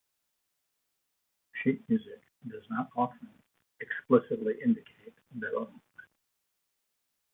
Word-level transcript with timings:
Sheet 1.53 1.87
music 1.87 2.23
does 2.47 2.63
not 2.71 2.89
often 2.95 3.29
explicitly 3.81 4.55
indicate 4.65 5.13
"Bebung". 5.37 5.79